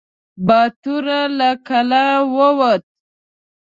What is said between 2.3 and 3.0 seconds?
ووت.